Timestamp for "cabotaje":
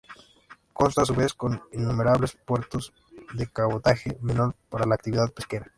3.45-4.17